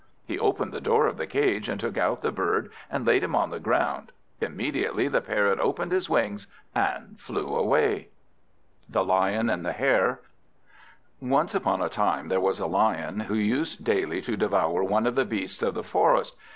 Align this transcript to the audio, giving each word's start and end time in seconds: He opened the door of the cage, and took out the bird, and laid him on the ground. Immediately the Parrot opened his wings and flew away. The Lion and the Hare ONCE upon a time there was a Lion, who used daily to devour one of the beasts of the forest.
He 0.25 0.39
opened 0.39 0.71
the 0.73 0.81
door 0.81 1.05
of 1.05 1.17
the 1.17 1.27
cage, 1.27 1.69
and 1.69 1.79
took 1.79 1.95
out 1.95 2.23
the 2.23 2.31
bird, 2.31 2.71
and 2.89 3.05
laid 3.05 3.23
him 3.23 3.35
on 3.35 3.51
the 3.51 3.59
ground. 3.59 4.11
Immediately 4.39 5.09
the 5.09 5.21
Parrot 5.21 5.59
opened 5.59 5.91
his 5.91 6.09
wings 6.09 6.47
and 6.73 7.19
flew 7.19 7.55
away. 7.55 8.07
The 8.89 9.05
Lion 9.05 9.47
and 9.47 9.63
the 9.63 9.73
Hare 9.73 10.21
ONCE 11.21 11.53
upon 11.53 11.83
a 11.83 11.87
time 11.89 12.29
there 12.29 12.41
was 12.41 12.59
a 12.59 12.65
Lion, 12.65 13.19
who 13.19 13.35
used 13.35 13.83
daily 13.83 14.23
to 14.23 14.35
devour 14.35 14.83
one 14.83 15.05
of 15.05 15.13
the 15.13 15.23
beasts 15.23 15.61
of 15.61 15.75
the 15.75 15.83
forest. 15.83 16.35